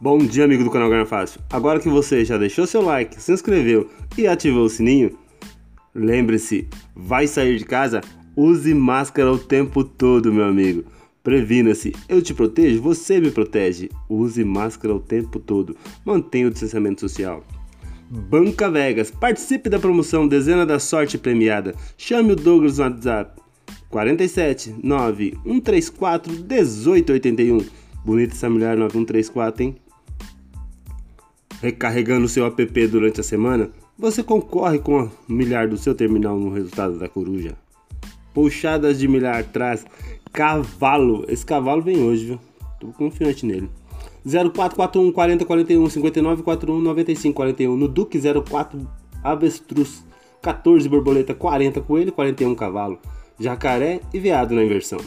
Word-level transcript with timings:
Bom 0.00 0.16
dia, 0.18 0.44
amigo 0.44 0.62
do 0.62 0.70
canal 0.70 0.88
Ganha 0.88 1.04
Fácil. 1.04 1.40
Agora 1.50 1.80
que 1.80 1.88
você 1.88 2.24
já 2.24 2.38
deixou 2.38 2.68
seu 2.68 2.80
like, 2.80 3.20
se 3.20 3.32
inscreveu 3.32 3.90
e 4.16 4.28
ativou 4.28 4.64
o 4.64 4.68
sininho, 4.68 5.18
lembre-se, 5.92 6.68
vai 6.94 7.26
sair 7.26 7.58
de 7.58 7.64
casa? 7.64 8.00
Use 8.36 8.72
máscara 8.74 9.32
o 9.32 9.36
tempo 9.36 9.82
todo, 9.82 10.32
meu 10.32 10.44
amigo. 10.44 10.84
Previna-se, 11.20 11.92
eu 12.08 12.22
te 12.22 12.32
protejo, 12.32 12.80
você 12.80 13.20
me 13.20 13.32
protege. 13.32 13.90
Use 14.08 14.44
máscara 14.44 14.94
o 14.94 15.00
tempo 15.00 15.40
todo. 15.40 15.76
Mantenha 16.04 16.46
o 16.46 16.50
distanciamento 16.52 17.00
social. 17.00 17.42
Banca 18.08 18.70
Vegas, 18.70 19.10
participe 19.10 19.68
da 19.68 19.80
promoção 19.80 20.28
Dezena 20.28 20.64
da 20.64 20.78
Sorte 20.78 21.18
Premiada. 21.18 21.74
Chame 21.96 22.34
o 22.34 22.36
Douglas 22.36 22.78
no 22.78 22.84
WhatsApp 22.84 23.42
47 23.90 24.76
9 24.80 25.38
134 25.44 26.32
1881. 26.32 27.66
Bonita 28.04 28.34
essa 28.34 28.48
mulher 28.48 28.76
9134, 28.76 29.64
hein? 29.64 29.76
Recarregando 31.60 32.28
seu 32.28 32.46
app 32.46 32.86
durante 32.86 33.20
a 33.20 33.24
semana, 33.24 33.70
você 33.98 34.22
concorre 34.22 34.78
com 34.78 35.00
a 35.00 35.08
milhar 35.28 35.68
do 35.68 35.76
seu 35.76 35.94
terminal 35.94 36.38
no 36.38 36.50
resultado 36.50 36.98
da 36.98 37.08
coruja. 37.08 37.56
Puxadas 38.32 38.98
de 38.98 39.08
milhar 39.08 39.42
traz 39.44 39.84
cavalo. 40.32 41.24
Esse 41.28 41.44
cavalo 41.44 41.82
vem 41.82 42.02
hoje, 42.02 42.26
viu? 42.26 42.40
Tô 42.78 42.88
confiante 42.88 43.44
nele. 43.44 43.68
0441 44.24 45.12
40 45.12 45.44
41 45.44 45.90
59 45.90 46.42
41 46.42 46.80
95 46.80 47.34
41 47.34 47.76
no 47.76 47.88
Duque 47.88 48.20
04 48.20 48.88
Avestruz 49.24 50.04
14 50.42 50.88
borboleta 50.88 51.34
40 51.34 51.80
coelho 51.80 52.12
41 52.12 52.54
cavalo 52.54 53.00
jacaré 53.38 54.00
e 54.12 54.18
veado 54.18 54.54
na 54.54 54.64
inversão. 54.64 54.98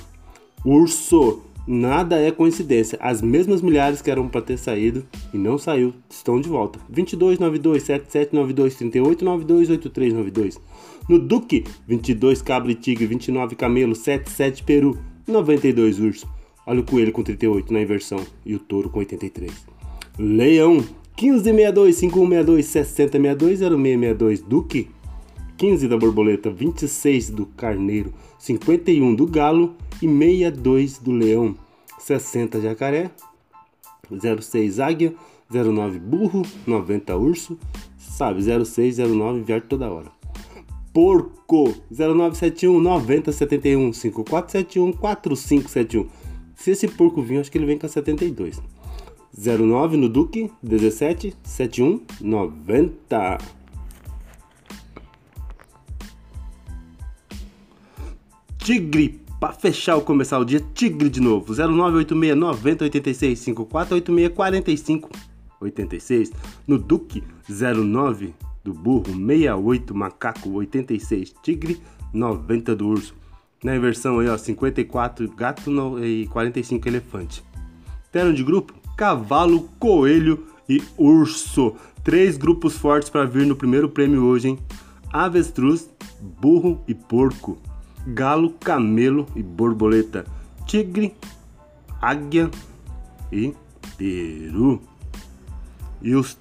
Urso, 0.64 1.42
nada 1.68 2.20
é 2.20 2.31
coincidência. 2.31 2.98
As 3.02 3.22
mesmas 3.22 3.62
milhares 3.62 4.02
que 4.02 4.09
eram 4.09 4.28
para 4.28 4.42
ter 4.42 4.58
saído 4.58 5.06
e 5.34 5.38
não 5.38 5.58
saiu 5.58 5.94
estão 6.09 6.40
de 6.40 6.50
volta. 6.50 6.80
22 6.90 7.40
92 7.40 7.84
77 7.84 8.36
92 8.36 8.76
38 8.76 9.26
92 9.26 9.70
83 9.70 10.14
92. 10.14 10.62
No 11.09 11.20
Duque, 11.20 11.64
22 11.88 12.42
cabra 12.42 12.72
e 12.72 12.76
tigre, 12.76 13.06
29 13.06 13.56
camelo, 13.56 13.95
77 13.95 14.64
peru, 14.64 14.98
92 15.28 16.00
urso. 16.00 16.28
Olha 16.66 16.81
o 16.81 16.86
coelho 16.86 17.12
com 17.12 17.23
38 17.23 17.73
na 17.73 17.81
inversão 17.81 18.20
e 18.46 18.56
o 18.56 18.59
touro 18.59 18.90
com 18.90 19.00
83. 19.00 19.52
Leão, 20.20 20.84
1562 21.20 21.96
5162 21.96 22.66
6062 22.66 23.59
0662 23.59 24.42
Duque 24.42 24.90
15 25.62 25.88
da 25.88 25.96
borboleta, 25.96 26.50
26 26.50 27.30
do 27.30 27.46
carneiro, 27.46 28.12
51 28.40 29.14
do 29.14 29.28
galo 29.28 29.75
e 30.02 30.07
62 30.07 30.97
do 30.97 31.11
leão, 31.11 31.55
60 31.99 32.61
jacaré, 32.61 33.11
06 34.09 34.80
águia, 34.80 35.13
09 35.49 35.99
burro, 35.99 36.41
90 36.66 37.16
urso, 37.17 37.59
sabe, 37.97 38.41
06, 38.41 38.97
09 38.97 39.41
viaja 39.41 39.66
toda 39.67 39.91
hora. 39.91 40.11
Porco, 40.94 41.73
0971 41.89 42.79
9071 42.81 43.94
5471 43.94 44.91
4571. 44.94 46.09
Se 46.55 46.72
esse 46.72 46.88
porco 46.88 47.22
vir, 47.22 47.39
acho 47.39 47.52
que 47.52 47.57
ele 47.57 47.66
vem 47.66 47.77
com 47.77 47.85
a 47.85 47.89
72. 47.89 48.61
09 49.33 49.97
no 49.97 50.09
Duque, 50.09 50.52
17 50.61 51.35
71 51.44 52.02
90. 52.19 53.38
Tigre, 58.57 59.20
para 59.42 59.53
fechar 59.53 59.95
ou 59.95 60.03
começar 60.03 60.38
o 60.38 60.45
dia, 60.45 60.64
Tigre 60.75 61.09
de 61.09 61.20
novo. 61.20 61.52
0986 61.56 62.38
90 62.38 62.84
86 62.84 63.39
5486 63.39 64.36
45 64.36 65.09
86. 65.59 66.31
No 66.68 66.78
Duque 66.78 67.24
09 67.50 68.35
do 68.63 68.72
burro 68.72 69.06
68 69.06 69.96
macaco 69.96 70.52
86 70.52 71.34
tigre 71.41 71.81
90 72.13 72.75
do 72.75 72.88
urso. 72.88 73.16
Na 73.63 73.75
inversão 73.75 74.19
aí 74.19 74.29
ó 74.29 74.38
54 74.38 75.28
gato 75.31 76.06
e 76.06 76.28
45 76.28 76.88
elefante. 76.88 77.44
Terno 78.12 78.35
de 78.35 78.44
grupo 78.44 78.75
cavalo, 78.96 79.68
coelho 79.79 80.46
e 80.69 80.84
urso. 80.96 81.75
Três 82.03 82.38
grupos 82.38 82.78
fortes 82.78 83.09
para 83.09 83.25
vir 83.25 83.47
no 83.47 83.56
primeiro 83.56 83.90
prêmio 83.90 84.23
hoje, 84.23 84.50
hein? 84.50 84.59
Avestruz, 85.12 85.90
burro 86.40 86.84
e 86.88 86.94
porco 86.94 87.58
galo, 88.07 88.53
camelo 88.59 89.28
e 89.35 89.44
borboleta, 89.44 90.25
tigre, 90.66 91.16
águia 92.01 92.50
e 93.31 93.53
peru. 93.97 94.81
E 96.01 96.16
os 96.16 96.38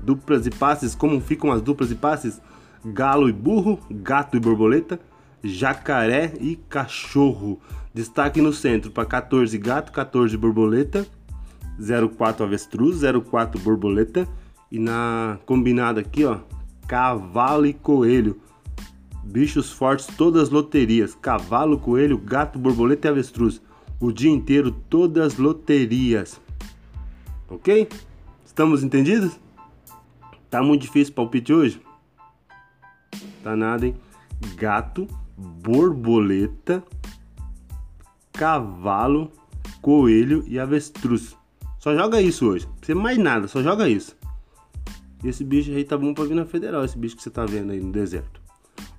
duplas 0.00 0.46
e 0.46 0.50
passes, 0.50 0.94
como 0.94 1.20
ficam 1.20 1.50
as 1.50 1.60
duplas 1.60 1.90
e 1.90 1.94
passes? 1.94 2.40
Galo 2.84 3.28
e 3.28 3.32
burro, 3.32 3.78
gato 3.90 4.36
e 4.36 4.40
borboleta, 4.40 5.00
jacaré 5.42 6.32
e 6.40 6.56
cachorro. 6.56 7.60
Destaque 7.92 8.40
no 8.40 8.52
centro 8.52 8.90
para 8.90 9.04
14 9.04 9.58
gato, 9.58 9.92
14 9.92 10.36
borboleta, 10.36 11.06
04 12.16 12.44
avestruz, 12.44 13.00
04 13.02 13.60
borboleta 13.60 14.28
e 14.70 14.78
na 14.78 15.38
combinada 15.46 16.00
aqui, 16.00 16.24
ó, 16.24 16.38
cavalo 16.86 17.66
e 17.66 17.72
coelho. 17.72 18.40
Bichos 19.28 19.70
fortes, 19.70 20.06
todas 20.06 20.44
as 20.44 20.48
loterias: 20.48 21.14
cavalo, 21.14 21.78
coelho, 21.78 22.16
gato, 22.16 22.58
borboleta 22.58 23.08
e 23.08 23.10
avestruz. 23.10 23.60
O 24.00 24.10
dia 24.10 24.30
inteiro, 24.30 24.70
todas 24.70 25.34
as 25.34 25.38
loterias. 25.38 26.40
Ok? 27.46 27.88
Estamos 28.46 28.82
entendidos? 28.82 29.38
Tá 30.48 30.62
muito 30.62 30.82
difícil 30.82 31.12
palpite 31.12 31.52
hoje? 31.52 31.78
Tá 33.42 33.54
nada, 33.54 33.86
hein? 33.86 33.96
Gato, 34.56 35.06
borboleta, 35.36 36.82
cavalo, 38.32 39.30
coelho 39.82 40.42
e 40.46 40.58
avestruz. 40.58 41.36
Só 41.78 41.94
joga 41.94 42.22
isso 42.22 42.46
hoje. 42.46 42.64
Não 42.66 42.74
precisa 42.76 42.98
mais 42.98 43.18
nada, 43.18 43.46
só 43.46 43.62
joga 43.62 43.90
isso. 43.90 44.16
Esse 45.22 45.44
bicho 45.44 45.70
aí 45.70 45.84
tá 45.84 45.98
bom 45.98 46.14
pra 46.14 46.24
vir 46.24 46.34
na 46.34 46.46
federal, 46.46 46.82
esse 46.82 46.96
bicho 46.96 47.16
que 47.16 47.22
você 47.22 47.30
tá 47.30 47.44
vendo 47.44 47.72
aí 47.72 47.80
no 47.80 47.92
deserto. 47.92 48.37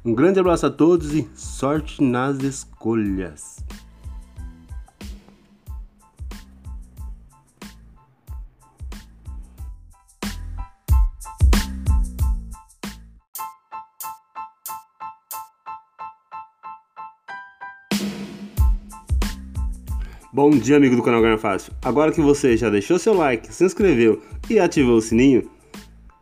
Um 0.10 0.16
grande 0.16 0.40
abraço 0.40 0.66
a 0.66 0.72
todos 0.72 1.14
e 1.14 1.30
sorte 1.36 2.02
nas 2.02 2.40
escolhas. 2.40 3.64
Bom 20.34 20.50
dia, 20.50 20.78
amigo 20.78 20.96
do 20.96 21.04
canal 21.04 21.22
Ganha 21.22 21.38
Fácil. 21.38 21.72
Agora 21.84 22.12
que 22.12 22.20
você 22.20 22.58
já 22.58 22.72
deixou 22.72 22.98
seu 22.98 23.14
like, 23.14 23.54
se 23.54 23.64
inscreveu 23.64 24.24
e 24.50 24.58
ativou 24.58 24.98
o 24.98 25.02
sininho, 25.04 25.48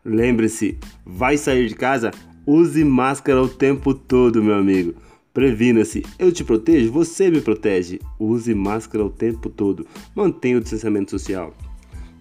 lembre-se, 0.04 0.78
vai 1.06 1.38
sair 1.38 1.70
de 1.70 1.76
casa? 1.76 2.12
Use 2.48 2.82
máscara 2.86 3.42
o 3.42 3.50
tempo 3.50 3.94
todo, 3.94 4.42
meu 4.42 4.56
amigo. 4.56 4.94
Previna-se, 5.34 6.02
eu 6.18 6.32
te 6.32 6.46
protejo, 6.46 6.94
você 6.94 7.30
me 7.30 7.42
protege. 7.42 8.00
Use 8.18 8.56
máscara 8.56 9.04
o 9.04 9.10
tempo 9.10 9.50
todo. 9.50 9.86
Mantenha 10.16 10.58
o 10.58 10.62
distanciamento 10.62 11.12
social. 11.12 11.54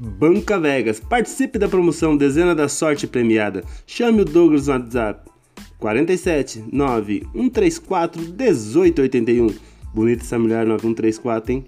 Banca 0.00 0.58
Vegas, 0.58 0.98
participe 0.98 1.60
da 1.60 1.68
promoção 1.68 2.16
Dezena 2.16 2.56
da 2.56 2.68
Sorte 2.68 3.06
Premiada. 3.06 3.62
Chame 3.86 4.22
o 4.22 4.24
Douglas 4.24 4.66
no 4.66 4.72
WhatsApp 4.72 5.30
47 5.78 6.64
9 6.72 7.24
134 7.32 8.20
1881. 8.20 9.54
Bonita 9.94 10.24
essa 10.24 10.38
mulher 10.40 10.66
9134, 10.66 11.52
hein? 11.52 11.64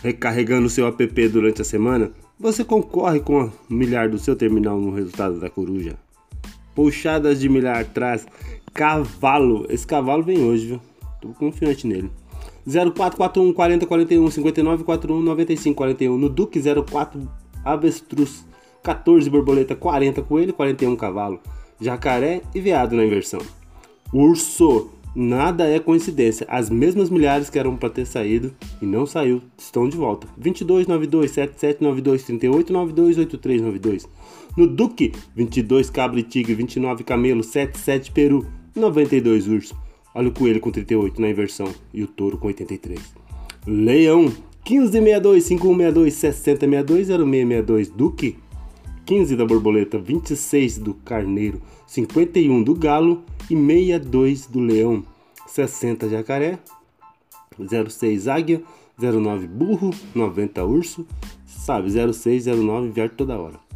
Recarregando 0.00 0.70
seu 0.70 0.86
app 0.86 1.28
durante 1.28 1.60
a 1.60 1.64
semana, 1.64 2.12
você 2.38 2.62
concorre 2.62 3.18
com 3.18 3.40
a 3.40 3.50
milhar 3.68 4.08
do 4.08 4.16
seu 4.16 4.36
terminal 4.36 4.80
no 4.80 4.92
resultado 4.92 5.40
da 5.40 5.50
coruja. 5.50 5.98
Puxadas 6.78 7.40
de 7.40 7.48
milhar 7.48 7.80
atrás. 7.80 8.24
Cavalo. 8.72 9.66
Esse 9.68 9.84
cavalo 9.84 10.22
vem 10.22 10.44
hoje, 10.44 10.68
viu? 10.68 10.80
Tô 11.20 11.30
confiante 11.30 11.84
nele. 11.88 12.08
0441 12.64 13.52
40 13.52 13.84
41 13.84 14.30
59 14.30 14.84
41 14.84 15.20
95 15.20 15.76
41. 15.76 16.16
No 16.16 16.28
Duque 16.28 16.60
04 16.62 17.28
Avestruz. 17.64 18.46
14 18.84 19.28
borboleta 19.28 19.74
40 19.74 20.22
coelho 20.22 20.54
41 20.54 20.94
cavalo. 20.94 21.40
Jacaré 21.80 22.42
e 22.54 22.60
veado 22.60 22.94
na 22.94 23.04
inversão. 23.04 23.40
Urso. 24.12 24.90
Nada 25.16 25.68
é 25.68 25.80
coincidência. 25.80 26.46
As 26.48 26.70
mesmas 26.70 27.10
milhares 27.10 27.50
que 27.50 27.58
eram 27.58 27.76
para 27.76 27.90
ter 27.90 28.06
saído 28.06 28.54
e 28.80 28.86
não 28.86 29.04
saiu 29.04 29.42
estão 29.58 29.88
de 29.88 29.96
volta. 29.96 30.28
22 30.36 30.86
92 30.86 31.32
77 31.32 31.82
92 31.82 32.22
38 32.22 32.72
92 32.72 33.18
83 33.18 33.62
92. 33.62 34.08
No 34.58 34.66
Duque, 34.66 35.12
22 35.36 35.88
cabra 35.88 36.18
e 36.18 36.22
tigre, 36.24 36.52
29 36.52 37.04
camelo, 37.04 37.44
77 37.44 38.10
peru, 38.10 38.44
92 38.74 39.46
urso. 39.46 39.76
Olha 40.12 40.30
o 40.30 40.32
coelho 40.32 40.58
com 40.58 40.72
38 40.72 41.20
na 41.20 41.30
inversão 41.30 41.72
e 41.94 42.02
o 42.02 42.08
touro 42.08 42.36
com 42.36 42.48
83. 42.48 42.98
Leão, 43.64 44.22
1562, 44.68 45.44
5162, 45.44 46.12
6062, 46.12 47.06
0662 47.06 47.88
Duque. 47.90 48.36
15 49.06 49.36
da 49.36 49.46
borboleta, 49.46 49.96
26 49.96 50.78
do 50.78 50.92
carneiro, 50.92 51.62
51 51.86 52.60
do 52.60 52.74
galo 52.74 53.22
e 53.48 53.54
62 53.54 54.46
do 54.46 54.58
leão. 54.58 55.04
60 55.46 56.08
jacaré, 56.08 56.58
06 57.88 58.26
águia, 58.26 58.60
09 58.98 59.46
burro, 59.46 59.90
90 60.12 60.64
urso, 60.64 61.06
sabe, 61.46 61.92
06, 62.12 62.46
09 62.46 62.88
viaja 62.88 63.12
toda 63.16 63.38
hora. 63.38 63.67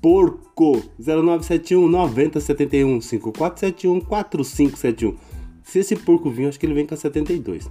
Porco, 0.00 0.82
0971 0.98 1.88
9071 1.88 3.00
5471 3.00 4.00
4571. 4.00 5.16
Se 5.64 5.80
esse 5.80 5.96
porco 5.96 6.30
vir, 6.30 6.48
acho 6.48 6.58
que 6.58 6.66
ele 6.66 6.74
vem 6.74 6.86
com 6.86 6.94
a 6.94 6.96
72. 6.96 7.68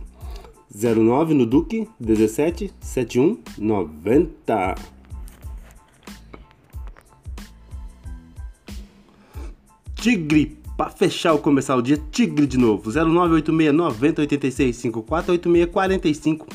09 0.74 1.34
no 1.34 1.46
Duque, 1.46 1.88
17 2.00 2.74
71 2.80 3.40
90. 3.58 4.76
Tigre, 9.96 10.58
para 10.78 10.92
fechar 10.92 11.34
ou 11.34 11.40
começar 11.40 11.76
o 11.76 11.82
dia, 11.82 11.98
Tigre 12.12 12.46
de 12.46 12.58
novo. 12.58 12.92
0986 12.92 13.74
90 13.74 14.22
86 14.22 14.76
54 14.76 15.32
86 15.32 15.72
45 15.72 16.48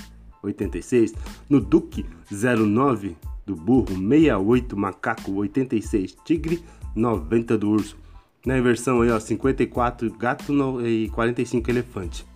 86. 0.42 1.14
No 1.48 1.60
Duque, 1.60 2.04
09 2.30 3.16
do 3.52 3.56
burro, 3.56 3.88
68 3.88 4.76
macaco, 4.76 5.32
86 5.32 6.16
tigre, 6.24 6.62
90 6.94 7.58
do 7.58 7.70
urso. 7.70 7.96
Na 8.44 8.58
inversão 8.58 9.02
aí, 9.02 9.10
ó, 9.10 9.20
54 9.20 10.10
gato 10.14 10.86
e 10.86 11.08
45 11.10 11.70
elefante. 11.70 12.26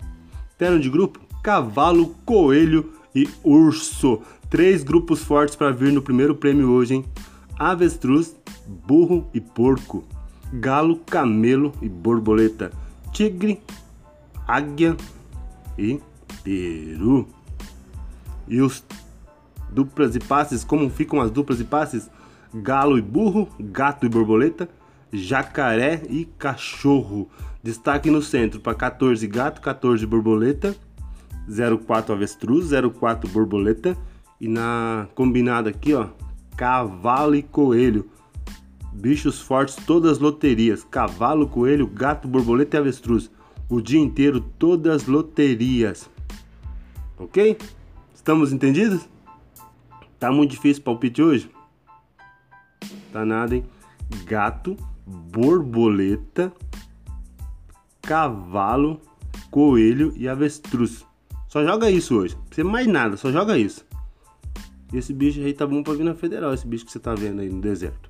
Terno 0.56 0.78
de 0.78 0.88
grupo, 0.88 1.18
cavalo, 1.42 2.14
coelho 2.24 2.92
e 3.14 3.28
urso. 3.42 4.20
Três 4.48 4.84
grupos 4.84 5.22
fortes 5.22 5.56
para 5.56 5.72
vir 5.72 5.92
no 5.92 6.02
primeiro 6.02 6.34
prêmio 6.34 6.70
hoje, 6.70 6.94
hein? 6.94 7.04
Avestruz, 7.58 8.36
burro 8.86 9.28
e 9.34 9.40
porco. 9.40 10.04
Galo, 10.52 11.00
camelo 11.04 11.72
e 11.82 11.88
borboleta. 11.88 12.70
Tigre, 13.12 13.60
águia 14.46 14.96
e 15.76 16.00
peru. 16.44 17.26
E 18.46 18.60
os 18.60 18.84
duplas 19.70 20.16
e 20.16 20.18
passes, 20.18 20.64
como 20.64 20.88
ficam 20.90 21.20
as 21.20 21.30
duplas 21.30 21.60
e 21.60 21.64
passes? 21.64 22.10
Galo 22.54 22.98
e 22.98 23.02
burro, 23.02 23.48
gato 23.58 24.06
e 24.06 24.08
borboleta, 24.08 24.68
jacaré 25.12 26.02
e 26.08 26.24
cachorro. 26.38 27.28
Destaque 27.62 28.10
no 28.10 28.22
centro 28.22 28.60
para 28.60 28.74
14 28.74 29.26
gato, 29.26 29.60
14 29.60 30.06
borboleta, 30.06 30.76
04 31.48 32.14
avestruz, 32.14 32.70
04 32.70 33.28
borboleta 33.30 33.96
e 34.40 34.48
na 34.48 35.08
combinada 35.14 35.70
aqui, 35.70 35.94
ó, 35.94 36.08
cavalo 36.56 37.34
e 37.34 37.42
coelho. 37.42 38.08
Bichos 38.92 39.40
fortes, 39.40 39.76
todas 39.76 40.12
as 40.12 40.18
loterias: 40.18 40.84
cavalo, 40.84 41.48
coelho, 41.48 41.86
gato, 41.86 42.26
borboleta 42.26 42.76
e 42.76 42.80
avestruz. 42.80 43.30
O 43.68 43.80
dia 43.80 44.00
inteiro, 44.00 44.40
todas 44.40 45.02
as 45.02 45.08
loterias. 45.08 46.08
Ok? 47.18 47.58
Estamos 48.14 48.52
entendidos? 48.52 49.08
Tá 50.18 50.32
muito 50.32 50.52
difícil 50.52 50.82
palpite 50.82 51.22
hoje? 51.22 51.50
Tá 53.12 53.24
nada, 53.24 53.56
hein? 53.56 53.64
Gato, 54.24 54.76
borboleta, 55.06 56.52
cavalo, 58.02 59.00
coelho 59.50 60.12
e 60.16 60.28
avestruz. 60.28 61.04
Só 61.48 61.64
joga 61.64 61.90
isso 61.90 62.16
hoje. 62.16 62.34
Não 62.34 62.44
precisa 62.44 62.68
mais 62.68 62.86
nada, 62.86 63.16
só 63.16 63.30
joga 63.30 63.58
isso. 63.58 63.84
Esse 64.92 65.12
bicho 65.12 65.40
aí 65.40 65.52
tá 65.52 65.66
bom 65.66 65.82
pra 65.82 65.94
vir 65.94 66.04
na 66.04 66.14
federal, 66.14 66.54
esse 66.54 66.66
bicho 66.66 66.84
que 66.84 66.92
você 66.92 66.98
tá 66.98 67.14
vendo 67.14 67.40
aí 67.40 67.48
no 67.48 67.60
deserto. 67.60 68.08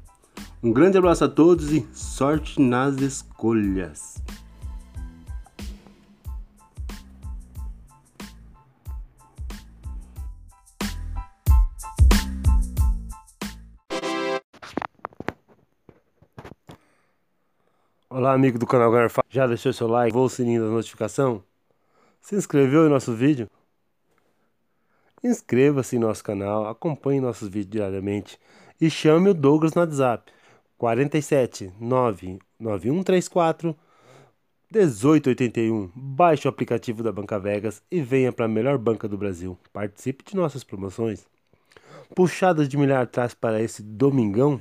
Um 0.63 0.73
grande 0.73 0.99
abraço 0.99 1.25
a 1.25 1.29
todos 1.29 1.73
e 1.73 1.87
sorte 1.93 2.61
nas 2.61 2.97
escolhas. 3.01 4.23
Olá, 18.27 18.35
amigo 18.35 18.59
do 18.59 18.67
canal 18.67 18.91
Garfa. 18.91 19.23
Já 19.31 19.47
deixou 19.47 19.73
seu 19.73 19.87
like? 19.87 20.13
Vou 20.13 20.25
o 20.25 20.29
sininho 20.29 20.61
da 20.61 20.69
notificação? 20.69 21.45
Se 22.21 22.35
inscreveu 22.35 22.85
em 22.85 22.91
nosso 22.91 23.15
vídeo? 23.15 23.49
Inscreva-se 25.23 25.95
em 25.95 26.01
nosso 26.01 26.25
canal, 26.25 26.67
acompanhe 26.67 27.21
nossos 27.21 27.47
vídeos 27.47 27.71
diariamente 27.71 28.37
e 28.81 28.91
chame 28.91 29.31
o 29.31 29.35
Douglas 29.35 29.75
no 29.75 29.83
WhatsApp 29.83 30.33
47 30.77 31.73
99134 31.79 33.77
1881. 34.73 35.93
Baixe 35.95 36.49
o 36.49 36.51
aplicativo 36.51 37.05
da 37.05 37.13
Banca 37.13 37.39
Vegas 37.39 37.81
e 37.89 38.01
venha 38.01 38.33
para 38.33 38.47
a 38.47 38.49
melhor 38.49 38.77
banca 38.77 39.07
do 39.07 39.17
Brasil. 39.17 39.57
Participe 39.73 40.25
de 40.25 40.35
nossas 40.35 40.65
promoções. 40.65 41.25
Puxadas 42.13 42.69
de 42.69 42.77
milhar 42.77 43.05
atrás 43.05 43.35
para 43.35 43.63
esse 43.63 43.85
domingão? 43.85 44.61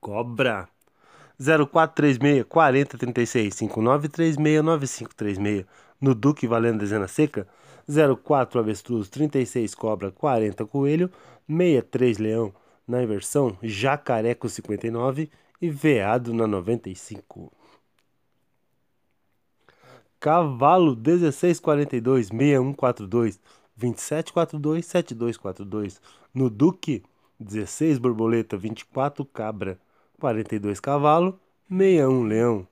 Cobra! 0.00 0.73
0436 1.38 2.44
4036 2.44 3.54
5936 3.54 4.36
9536 4.62 5.66
no 6.00 6.14
Duque 6.14 6.46
valendo 6.46 6.80
dezena 6.80 7.08
seca 7.08 7.46
04 8.22 8.60
avestruz 8.60 9.08
36 9.08 9.74
cobra 9.74 10.10
40 10.10 10.64
coelho 10.66 11.10
63 11.48 12.18
leão. 12.18 12.52
Na 12.86 13.02
inversão 13.02 13.56
jacaré 13.62 14.34
com 14.34 14.46
59 14.46 15.30
e 15.60 15.70
veado 15.70 16.34
na 16.34 16.46
95 16.46 17.50
cavalo 20.24 20.96
1642 20.96 22.28
6142 22.28 23.40
2742 23.76 24.86
7242 24.86 26.00
no 26.32 26.48
Duque 26.48 27.02
16 27.38 27.98
borboleta 27.98 28.56
24 28.56 29.22
cabra 29.26 29.78
42 30.18 30.80
cavalo, 30.80 31.38
61 31.68 32.22
leão. 32.24 32.66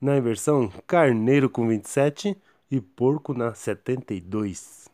Na 0.00 0.16
inversão, 0.16 0.70
carneiro 0.86 1.48
com 1.48 1.66
27 1.66 2.36
e 2.70 2.80
porco 2.80 3.32
na 3.32 3.54
72. 3.54 4.88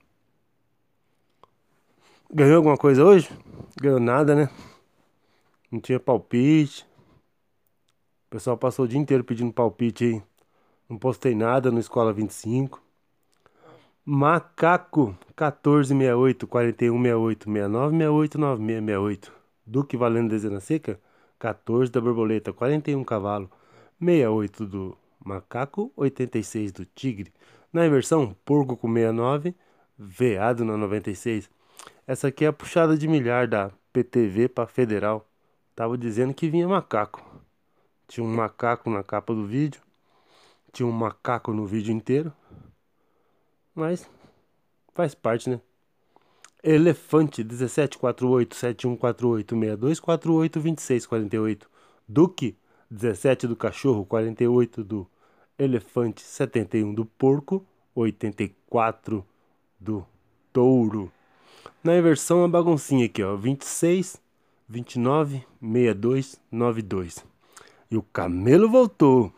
Ganhou 2.32 2.58
alguma 2.58 2.76
coisa 2.76 3.04
hoje? 3.04 3.28
Ganhou 3.80 3.98
nada, 3.98 4.34
né? 4.34 4.48
Não 5.70 5.80
tinha 5.80 5.98
palpite. 5.98 6.86
O 8.26 8.30
pessoal 8.30 8.56
passou 8.56 8.84
o 8.84 8.88
dia 8.88 8.98
inteiro 8.98 9.24
pedindo 9.24 9.52
palpite 9.52 10.04
aí. 10.04 10.22
Não 10.88 10.96
postei 10.96 11.34
nada 11.34 11.70
no 11.70 11.80
Escola 11.80 12.12
25. 12.12 12.80
Macaco 14.04 15.06
1468 15.36 16.46
4168 16.46 17.44
6968 17.44 18.38
9668. 18.38 19.32
Duque 19.66 19.96
valendo 19.96 20.30
dezena 20.30 20.60
seca 20.60 21.00
14 21.40 21.90
da 21.90 22.00
borboleta, 22.02 22.52
41 22.52 23.02
cavalo, 23.02 23.50
68 23.98 24.66
do 24.66 24.98
macaco, 25.24 25.90
86 25.96 26.70
do 26.70 26.84
tigre. 26.84 27.32
Na 27.72 27.86
inversão, 27.86 28.36
porco 28.44 28.76
com 28.76 28.92
69, 28.92 29.54
veado 29.98 30.64
na 30.64 30.76
96. 30.76 31.50
Essa 32.06 32.28
aqui 32.28 32.44
é 32.44 32.48
a 32.48 32.52
puxada 32.52 32.96
de 32.96 33.08
milhar 33.08 33.48
da 33.48 33.70
PTV 33.90 34.50
para 34.50 34.66
federal. 34.66 35.26
Tava 35.74 35.96
dizendo 35.96 36.34
que 36.34 36.50
vinha 36.50 36.68
macaco. 36.68 37.24
Tinha 38.06 38.24
um 38.24 38.34
macaco 38.34 38.90
na 38.90 39.02
capa 39.02 39.34
do 39.34 39.46
vídeo. 39.46 39.80
Tinha 40.72 40.86
um 40.86 40.92
macaco 40.92 41.52
no 41.52 41.64
vídeo 41.64 41.92
inteiro. 41.92 42.32
Mas 43.74 44.08
faz 44.92 45.14
parte, 45.14 45.48
né? 45.48 45.60
Elefante 46.62 47.42
1748 47.42 48.54
7148 48.54 49.54
6248 49.54 50.60
2648 50.60 51.70
Duque 52.06 52.56
17 52.90 53.46
do 53.46 53.56
cachorro 53.56 54.04
48 54.04 54.84
do 54.84 55.06
elefante 55.58 56.22
71 56.22 56.92
do 56.92 57.04
porco 57.04 57.64
84 57.94 59.24
do 59.78 60.04
touro. 60.52 61.12
Na 61.84 61.96
inversão 61.96 62.44
a 62.44 62.48
baguncinha 62.48 63.06
aqui 63.06 63.22
ó 63.22 63.36
26 63.36 64.20
29 64.68 65.46
62 65.60 66.40
92 66.50 67.24
e 67.90 67.96
o 67.96 68.02
camelo 68.02 68.68
voltou. 68.68 69.32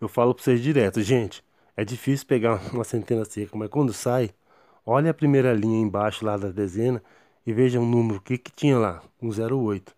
Eu 0.00 0.08
falo 0.08 0.34
para 0.34 0.44
vocês 0.44 0.60
direto 0.60 1.00
gente 1.02 1.42
é 1.76 1.84
difícil 1.84 2.26
pegar 2.26 2.60
uma 2.72 2.84
centena 2.84 3.24
seca 3.24 3.56
mas 3.56 3.70
quando 3.70 3.92
sai 3.92 4.30
Olha 4.86 5.12
a 5.12 5.14
primeira 5.14 5.52
linha 5.54 5.80
embaixo 5.80 6.26
lá 6.26 6.36
da 6.36 6.50
dezena 6.50 7.02
e 7.46 7.52
veja 7.52 7.80
o 7.80 7.86
número, 7.86 8.20
que 8.20 8.36
que 8.36 8.52
tinha 8.52 8.78
lá? 8.78 9.02
Um 9.20 9.30
08. 9.30 9.94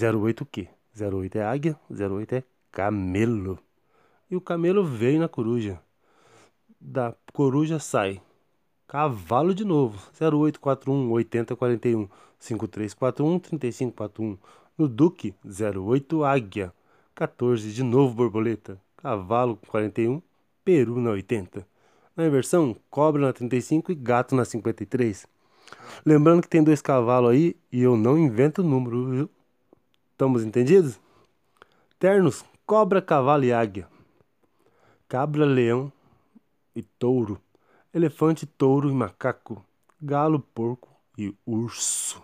08 0.00 0.42
o 0.42 0.46
quê? 0.46 0.68
08 0.96 1.38
é 1.38 1.42
águia, 1.42 1.76
08 1.90 2.34
é 2.36 2.44
camelo. 2.70 3.58
E 4.30 4.36
o 4.36 4.40
camelo 4.40 4.84
veio 4.84 5.18
na 5.18 5.28
coruja. 5.28 5.80
Da 6.80 7.14
coruja 7.32 7.80
sai 7.80 8.20
Cavalo 8.86 9.54
de 9.54 9.64
novo, 9.64 9.98
0841 10.18 11.10
8041 11.10 12.08
5341 12.38 13.38
3541. 13.40 14.38
No 14.78 14.88
Duque, 14.88 15.34
08 15.44 16.24
Águia, 16.24 16.72
14 17.14 17.72
de 17.72 17.82
novo 17.82 18.14
Borboleta. 18.14 18.80
Cavalo 18.96 19.58
41, 19.68 20.22
Peru 20.64 21.00
na 21.00 21.10
80. 21.10 21.66
Na 22.18 22.26
inversão, 22.26 22.74
Cobra 22.90 23.22
na 23.22 23.32
35 23.32 23.92
e 23.92 23.94
Gato 23.94 24.34
na 24.34 24.44
53. 24.44 25.24
Lembrando 26.04 26.42
que 26.42 26.48
tem 26.48 26.64
dois 26.64 26.82
cavalos 26.82 27.30
aí 27.30 27.56
e 27.70 27.80
eu 27.80 27.96
não 27.96 28.18
invento 28.18 28.60
o 28.60 28.64
número, 28.64 29.08
viu? 29.08 29.30
Estamos 30.10 30.42
entendidos? 30.42 30.98
Ternos, 31.96 32.44
Cobra, 32.66 33.00
Cavalo 33.00 33.44
e 33.44 33.52
Águia. 33.52 33.88
Cabra, 35.08 35.44
Leão 35.44 35.92
e 36.74 36.82
Touro 36.82 37.40
elefante, 37.94 38.46
touro 38.46 38.90
e 38.90 38.92
macaco, 38.92 39.64
galo, 40.00 40.40
porco 40.40 40.88
e 41.16 41.32
urso. 41.46 42.20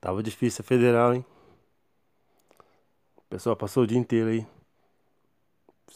Tava 0.00 0.22
difícil 0.22 0.62
a 0.62 0.66
federal, 0.66 1.12
hein? 1.12 1.24
O 3.18 3.22
pessoal 3.28 3.56
passou 3.56 3.82
o 3.82 3.86
dia 3.86 3.98
inteiro 3.98 4.30
aí 4.30 4.59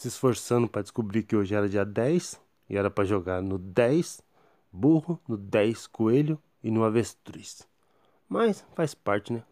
se 0.05 0.09
esforçando 0.09 0.67
para 0.67 0.83
descobrir 0.83 1.23
que 1.23 1.35
hoje 1.35 1.55
era 1.55 1.67
dia 1.67 1.83
10 1.83 2.39
e 2.69 2.77
era 2.77 2.91
para 2.91 3.05
jogar 3.05 3.41
no 3.41 3.57
10 3.57 4.21
burro, 4.71 5.19
no 5.27 5.35
10 5.35 5.87
coelho 5.87 6.39
e 6.63 6.69
no 6.69 6.83
avestruz. 6.83 7.67
Mas 8.29 8.63
faz 8.75 8.93
parte, 8.93 9.33
né? 9.33 9.43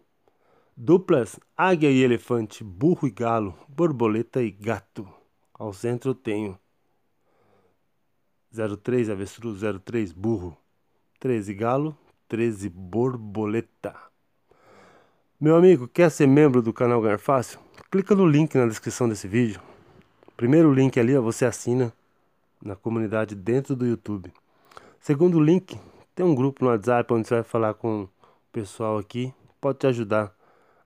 Duplas 0.77 1.39
águia 1.57 1.89
e 1.89 2.03
elefante, 2.03 2.63
burro 2.63 3.07
e 3.07 3.11
galo, 3.11 3.57
borboleta 3.67 4.41
e 4.43 4.51
gato. 4.51 5.07
Ao 5.53 5.73
centro 5.73 6.11
eu 6.11 6.15
tenho 6.15 6.59
03 8.51 9.09
avestruz, 9.09 9.61
03 9.83 10.11
burro, 10.11 10.55
13 11.19 11.53
galo, 11.55 11.97
13 12.27 12.69
borboleta. 12.69 13.95
Meu 15.39 15.55
amigo, 15.55 15.87
quer 15.87 16.11
ser 16.11 16.27
membro 16.27 16.61
do 16.61 16.71
canal 16.71 17.01
Ganhar 17.01 17.17
Fácil? 17.17 17.59
Clica 17.89 18.15
no 18.15 18.27
link 18.27 18.55
na 18.55 18.67
descrição 18.67 19.09
desse 19.09 19.27
vídeo. 19.27 19.72
Primeiro 20.43 20.73
link 20.73 20.99
ali, 20.99 21.15
ó, 21.15 21.21
você 21.21 21.45
assina 21.45 21.93
na 22.61 22.75
comunidade 22.75 23.33
dentro 23.33 23.77
do 23.77 23.85
YouTube. 23.85 24.29
Segundo 24.99 25.39
link, 25.39 25.79
tem 26.13 26.25
um 26.25 26.35
grupo 26.35 26.65
no 26.65 26.69
WhatsApp 26.69 27.13
onde 27.13 27.29
você 27.29 27.35
vai 27.35 27.43
falar 27.45 27.73
com 27.75 28.03
o 28.03 28.09
pessoal 28.51 28.97
aqui, 28.97 29.33
pode 29.61 29.77
te 29.77 29.87
ajudar 29.87 30.35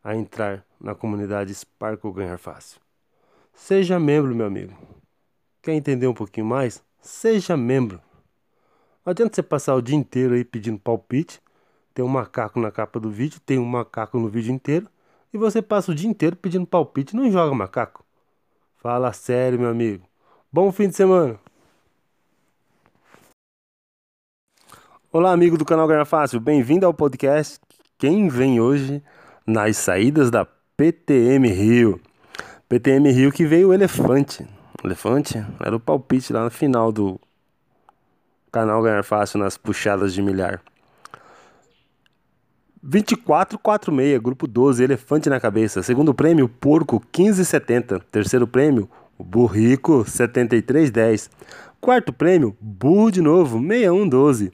a 0.04 0.16
entrar 0.16 0.64
na 0.80 0.94
comunidade 0.94 1.56
Sparkle 1.56 2.14
Ganhar 2.14 2.38
Fácil. 2.38 2.80
Seja 3.52 4.00
membro, 4.00 4.36
meu 4.36 4.46
amigo. 4.46 4.78
Quer 5.64 5.74
entender 5.74 6.06
um 6.06 6.14
pouquinho 6.14 6.46
mais? 6.46 6.84
Seja 7.02 7.58
membro. 7.58 8.00
Não 9.04 9.10
adianta 9.10 9.34
você 9.34 9.42
passar 9.42 9.74
o 9.74 9.82
dia 9.82 9.96
inteiro 9.96 10.36
aí 10.36 10.46
pedindo 10.46 10.78
palpite. 10.78 11.42
Tem 11.96 12.06
um 12.06 12.10
macaco 12.10 12.60
na 12.60 12.70
capa 12.70 13.00
do 13.00 13.10
vídeo, 13.10 13.40
tem 13.44 13.58
um 13.58 13.66
macaco 13.66 14.20
no 14.20 14.30
vídeo 14.30 14.54
inteiro. 14.54 14.88
E 15.34 15.38
você 15.40 15.64
passa 15.64 15.92
o 15.92 15.96
dia 15.96 16.08
inteiro 16.08 16.36
pedindo 16.36 16.68
palpite 16.68 17.16
não 17.16 17.32
joga 17.32 17.56
macaco. 17.56 18.06
Fala 18.78 19.12
sério, 19.12 19.60
meu 19.60 19.70
amigo. 19.70 20.06
Bom 20.52 20.72
fim 20.72 20.88
de 20.88 20.96
semana. 20.96 21.40
Olá, 25.12 25.32
amigo 25.32 25.58
do 25.58 25.66
canal 25.66 25.88
Ganhar 25.88 26.06
Fácil. 26.06 26.40
Bem-vindo 26.40 26.86
ao 26.86 26.94
podcast. 26.94 27.60
Quem 27.98 28.30
vem 28.30 28.60
hoje 28.60 29.02
nas 29.48 29.78
saídas 29.78 30.30
da 30.30 30.46
PTM 30.46 31.48
Rio? 31.48 32.00
PTM 32.70 33.12
Rio 33.12 33.32
que 33.32 33.48
veio 33.48 33.70
o 33.70 33.74
elefante. 33.74 34.48
Elefante 34.84 35.44
era 35.60 35.76
o 35.76 35.80
palpite 35.80 36.32
lá 36.32 36.44
no 36.44 36.52
final 36.52 36.92
do 36.92 37.20
canal 38.52 38.84
Ganhar 38.84 39.04
Fácil 39.04 39.40
nas 39.40 39.58
puxadas 39.58 40.14
de 40.14 40.22
milhar. 40.22 40.62
2446, 42.82 44.20
grupo 44.20 44.48
12, 44.48 44.84
elefante 44.84 45.30
na 45.30 45.40
cabeça. 45.40 45.84
Segundo 45.84 46.14
prêmio, 46.14 46.48
porco 46.48 46.96
1570. 46.96 48.00
Terceiro 48.12 48.48
prêmio, 48.48 48.90
burrico 49.18 50.06
7310. 50.06 51.30
Quarto 51.82 52.14
prêmio, 52.14 52.56
burro 52.60 53.12
de 53.12 53.22
novo 53.22 53.60
6112. 53.60 54.52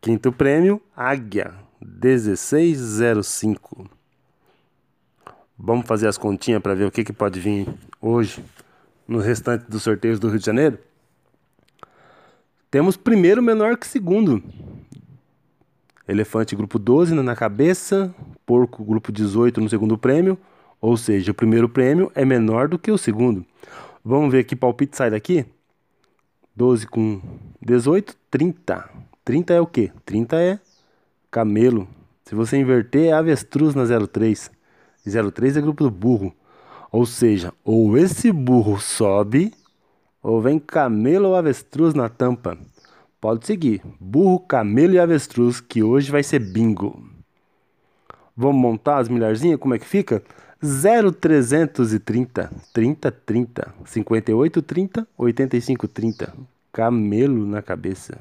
Quinto 0.00 0.32
prêmio, 0.32 0.80
águia 0.96 1.54
1605. 1.80 3.90
Vamos 5.58 5.86
fazer 5.86 6.06
as 6.06 6.18
continhas 6.18 6.62
para 6.62 6.74
ver 6.74 6.84
o 6.84 6.90
que, 6.90 7.02
que 7.02 7.12
pode 7.12 7.40
vir 7.40 7.66
hoje 8.00 8.44
no 9.08 9.18
restante 9.18 9.64
dos 9.68 9.82
sorteios 9.82 10.20
do 10.20 10.28
Rio 10.28 10.38
de 10.38 10.46
Janeiro. 10.46 10.78
Temos 12.70 12.96
primeiro 12.96 13.42
menor 13.42 13.76
que 13.76 13.86
segundo. 13.86 14.42
Elefante 16.08 16.54
grupo 16.54 16.78
12 16.78 17.14
na 17.14 17.34
cabeça, 17.34 18.14
porco 18.44 18.84
grupo 18.84 19.10
18 19.10 19.60
no 19.60 19.68
segundo 19.68 19.98
prêmio, 19.98 20.38
ou 20.80 20.96
seja, 20.96 21.32
o 21.32 21.34
primeiro 21.34 21.68
prêmio 21.68 22.12
é 22.14 22.24
menor 22.24 22.68
do 22.68 22.78
que 22.78 22.90
o 22.90 22.98
segundo. 22.98 23.44
Vamos 24.04 24.30
ver 24.30 24.44
que 24.44 24.54
palpite 24.54 24.96
sai 24.96 25.10
daqui? 25.10 25.44
12 26.54 26.86
com 26.86 27.20
18, 27.60 28.16
30. 28.30 28.88
30 29.24 29.54
é 29.54 29.60
o 29.60 29.66
quê? 29.66 29.90
30 30.04 30.36
é 30.36 30.60
camelo. 31.30 31.88
Se 32.24 32.34
você 32.34 32.56
inverter, 32.56 33.08
é 33.08 33.12
avestruz 33.12 33.74
na 33.74 33.84
03. 33.84 34.50
03 35.04 35.56
é 35.56 35.60
grupo 35.60 35.84
do 35.84 35.90
burro. 35.90 36.32
Ou 36.92 37.04
seja, 37.04 37.52
ou 37.64 37.98
esse 37.98 38.30
burro 38.30 38.80
sobe, 38.80 39.52
ou 40.22 40.40
vem 40.40 40.58
camelo 40.58 41.28
ou 41.28 41.36
avestruz 41.36 41.94
na 41.94 42.08
tampa. 42.08 42.56
Pode 43.20 43.46
seguir. 43.46 43.82
Burro, 43.98 44.40
camelo 44.40 44.94
e 44.94 44.98
avestruz, 44.98 45.60
que 45.60 45.82
hoje 45.82 46.10
vai 46.10 46.22
ser 46.22 46.38
bingo. 46.38 47.02
Vamos 48.36 48.60
montar 48.60 48.98
as 48.98 49.08
milharzinhas? 49.08 49.58
Como 49.58 49.74
é 49.74 49.78
que 49.78 49.86
fica? 49.86 50.22
0330, 50.60 52.50
30, 52.72 53.10
30, 53.10 53.74
58, 53.84 54.62
30, 54.62 55.08
85, 55.16 55.88
30. 55.88 56.34
Camelo 56.72 57.46
na 57.46 57.62
cabeça. 57.62 58.18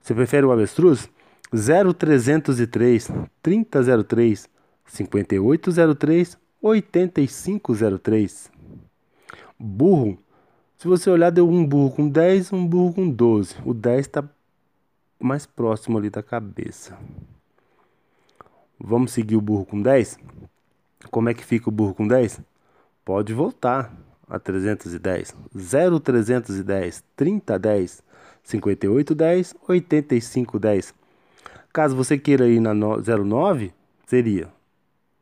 Você 0.00 0.14
prefere 0.14 0.46
o 0.46 0.52
avestruz? 0.52 1.08
0303, 1.52 3.10
3003, 3.42 4.48
5803 4.86 6.38
8503. 6.62 8.50
Burro. 9.58 10.18
Se 10.80 10.88
você 10.88 11.10
olhar, 11.10 11.28
deu 11.28 11.46
um 11.46 11.62
burro 11.62 11.90
com 11.94 12.08
10, 12.08 12.54
um 12.54 12.66
burro 12.66 12.94
com 12.94 13.10
12. 13.10 13.54
O 13.66 13.74
10 13.74 14.00
está 14.00 14.24
mais 15.18 15.44
próximo 15.44 15.98
ali 15.98 16.08
da 16.08 16.22
cabeça. 16.22 16.96
Vamos 18.78 19.12
seguir 19.12 19.36
o 19.36 19.42
burro 19.42 19.66
com 19.66 19.82
10? 19.82 20.18
Como 21.10 21.28
é 21.28 21.34
que 21.34 21.44
fica 21.44 21.68
o 21.68 21.70
burro 21.70 21.92
com 21.92 22.08
10? 22.08 22.40
Pode 23.04 23.34
voltar 23.34 23.94
a 24.26 24.38
310. 24.38 25.34
0310, 25.54 27.04
3010, 27.14 28.02
5810, 28.42 29.54
8510. 29.68 30.94
Caso 31.74 31.94
você 31.94 32.16
queira 32.16 32.48
ir 32.48 32.58
na 32.58 32.72
09, 32.72 33.70
seria 34.06 34.48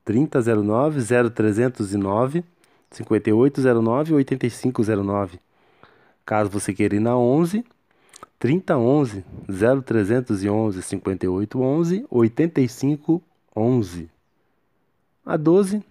3009 0.05 1.00
0309 1.35 2.45
5809 2.93 4.15
8509. 4.15 5.48
Caso 6.29 6.51
você 6.51 6.75
queira 6.75 6.95
ir 6.95 7.01
na 7.01 7.17
11, 7.17 7.65
3011 8.39 9.25
0311 9.49 10.83
5811 10.83 12.05
8511. 12.11 14.11
A 15.25 15.39
12 15.39 15.83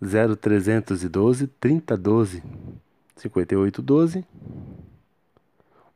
0312 0.00 1.48
3012 1.58 2.40
5812 3.16 4.24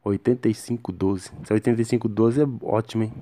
8512. 0.03 1.31
Esse 1.41 1.53
8512 1.53 2.43
é 2.43 2.47
ótimo, 2.62 3.05
hein? 3.05 3.12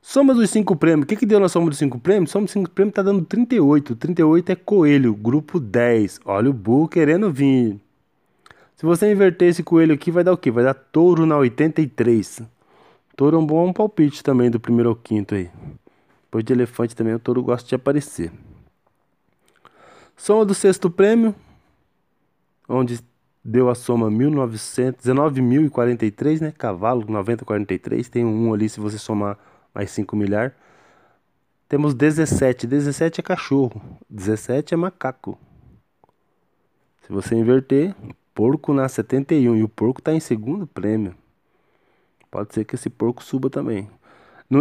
Soma 0.00 0.34
dos 0.34 0.50
5 0.50 0.76
prêmios. 0.76 1.02
O 1.02 1.08
que, 1.08 1.16
que 1.16 1.26
deu 1.26 1.40
na 1.40 1.48
soma 1.48 1.68
dos 1.68 1.78
5 1.78 1.98
prêmios? 1.98 2.30
Soma 2.30 2.44
dos 2.44 2.52
5 2.52 2.70
prêmios 2.70 2.92
está 2.92 3.02
dando 3.02 3.24
38. 3.24 3.96
38 3.96 4.52
é 4.52 4.54
coelho, 4.54 5.12
grupo 5.16 5.58
10. 5.58 6.20
Olha 6.24 6.48
o 6.48 6.52
burro 6.52 6.86
querendo 6.86 7.32
vir. 7.32 7.82
Se 8.76 8.84
você 8.84 9.12
inverter 9.12 9.48
esse 9.48 9.62
coelho 9.62 9.94
aqui, 9.94 10.10
vai 10.10 10.24
dar 10.24 10.32
o 10.32 10.36
quê? 10.36 10.50
Vai 10.50 10.64
dar 10.64 10.74
touro 10.74 11.24
na 11.24 11.36
83. 11.36 12.42
Touro 13.16 13.36
é 13.36 13.40
um 13.40 13.46
bom 13.46 13.72
palpite 13.72 14.22
também 14.22 14.50
do 14.50 14.58
primeiro 14.58 14.88
ao 14.88 14.96
quinto 14.96 15.34
aí. 15.34 15.50
Depois 16.24 16.44
de 16.44 16.52
elefante 16.52 16.96
também 16.96 17.14
o 17.14 17.18
touro 17.18 17.42
gosta 17.42 17.68
de 17.68 17.74
aparecer. 17.76 18.32
Soma 20.16 20.44
do 20.44 20.54
sexto 20.54 20.90
prêmio, 20.90 21.34
onde 22.68 23.00
deu 23.44 23.68
a 23.68 23.76
soma 23.76 24.10
19.043, 24.10 26.40
né? 26.40 26.52
Cavalo 26.56 27.04
9043. 27.08 28.08
Tem 28.08 28.24
um 28.24 28.48
1 28.48 28.54
ali 28.54 28.68
se 28.68 28.80
você 28.80 28.98
somar 28.98 29.38
mais 29.72 29.92
5 29.92 30.16
milhar. 30.16 30.52
Temos 31.68 31.94
17. 31.94 32.66
17 32.66 33.20
é 33.20 33.22
cachorro. 33.22 33.80
17 34.10 34.74
é 34.74 34.76
macaco. 34.76 35.38
Se 37.02 37.12
você 37.12 37.36
inverter, 37.36 37.94
porco 38.34 38.74
na 38.74 38.88
71 38.88 39.56
e 39.56 39.62
o 39.62 39.68
porco 39.68 40.02
tá 40.02 40.12
em 40.12 40.20
segundo 40.20 40.66
prêmio. 40.66 41.14
Pode 42.30 42.52
ser 42.52 42.64
que 42.64 42.74
esse 42.74 42.90
porco 42.90 43.22
suba 43.22 43.48
também. 43.48 43.88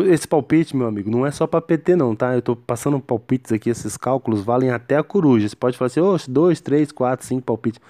Esse 0.06 0.28
palpite, 0.28 0.76
meu 0.76 0.88
amigo, 0.88 1.10
não 1.10 1.26
é 1.26 1.32
só 1.32 1.46
para 1.46 1.62
PT 1.62 1.96
não, 1.96 2.16
tá? 2.16 2.34
Eu 2.34 2.42
tô 2.42 2.56
passando 2.56 3.00
palpites 3.00 3.52
aqui, 3.52 3.70
esses 3.70 3.98
cálculos 3.98 4.42
valem 4.42 4.72
até 4.72 4.98
a 4.98 5.04
coruja. 5.04 5.50
Você 5.50 5.56
pode 5.56 5.78
falar 5.78 5.88
assim, 5.88 6.00
oh, 6.00 6.16
dois, 6.28 6.62
três, 6.62 6.92
quatro, 6.92 7.26
cinco 7.26 7.42
palpites. 7.42 7.82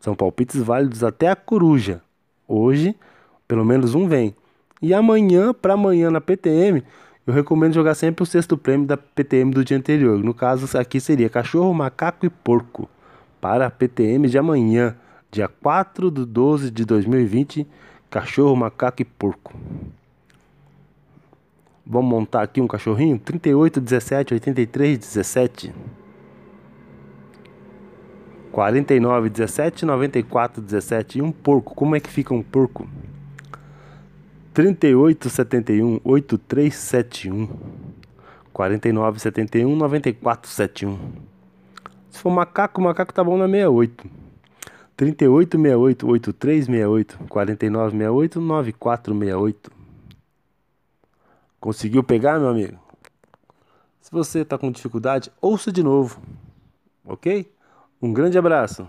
São 0.00 0.14
palpites 0.14 0.60
válidos 0.60 1.04
até 1.04 1.28
a 1.28 1.36
coruja. 1.36 2.00
Hoje, 2.48 2.96
pelo 3.46 3.64
menos 3.64 3.94
um 3.94 4.08
vem. 4.08 4.34
E 4.80 4.92
amanhã, 4.94 5.52
para 5.52 5.74
amanhã 5.74 6.10
na 6.10 6.20
PTM, 6.20 6.82
eu 7.26 7.32
recomendo 7.32 7.74
jogar 7.74 7.94
sempre 7.94 8.22
o 8.22 8.26
sexto 8.26 8.56
prêmio 8.56 8.86
da 8.86 8.96
PTM 8.96 9.52
do 9.52 9.64
dia 9.64 9.76
anterior. 9.76 10.18
No 10.18 10.34
caso, 10.34 10.76
aqui 10.76 10.98
seria 10.98 11.28
cachorro, 11.28 11.72
macaco 11.72 12.26
e 12.26 12.30
porco. 12.30 12.88
Para 13.40 13.66
a 13.66 13.70
PTM 13.70 14.28
de 14.28 14.38
amanhã, 14.38 14.96
dia 15.32 15.48
4 15.48 16.10
de 16.10 16.26
12 16.26 16.70
de 16.70 16.84
2020, 16.84 17.66
cachorro, 18.10 18.54
macaco 18.54 19.00
e 19.00 19.04
porco. 19.04 19.54
Vamos 21.86 22.10
montar 22.10 22.42
aqui 22.42 22.60
um 22.60 22.66
cachorrinho? 22.66 23.18
38, 23.18 23.80
17, 23.80 24.34
83, 24.34 24.98
17. 24.98 25.74
49, 28.52 29.30
17, 29.30 29.86
94, 29.86 30.62
17. 30.62 31.18
E 31.18 31.22
um 31.22 31.32
porco. 31.32 31.74
Como 31.74 31.96
é 31.96 32.00
que 32.00 32.10
fica 32.10 32.34
um 32.34 32.42
porco? 32.42 32.86
38, 34.52 35.30
71, 35.30 35.98
83, 36.04 36.74
71. 36.74 37.48
49, 38.52 39.18
71, 39.18 39.74
94, 39.76 40.50
71. 40.50 40.98
Se 42.10 42.18
for 42.18 42.30
macaco, 42.30 42.82
macaco 42.82 43.14
tá 43.14 43.24
bom 43.24 43.38
na 43.38 43.46
68. 43.46 44.21
38, 44.96 45.56
68, 45.56 46.06
83, 46.06 46.66
68. 46.66 47.18
49, 47.28 47.90
68, 47.92 48.40
94, 48.40 49.14
68. 49.14 49.72
Conseguiu 51.60 52.02
pegar, 52.02 52.38
meu 52.38 52.48
amigo? 52.48 52.78
Se 54.00 54.10
você 54.10 54.40
está 54.40 54.58
com 54.58 54.70
dificuldade, 54.70 55.30
ouça 55.40 55.70
de 55.70 55.82
novo. 55.82 56.20
Ok? 57.04 57.52
Um 58.00 58.12
grande 58.12 58.36
abraço. 58.36 58.88